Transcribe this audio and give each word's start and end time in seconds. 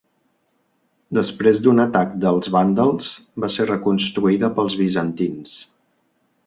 Després 1.17 1.59
d'un 1.65 1.83
atac 1.83 2.15
dels 2.23 2.51
vàndals, 2.57 3.11
va 3.45 3.53
ser 3.59 3.69
reconstruïda 3.75 4.53
pels 4.59 4.81
bizantins. 4.83 5.55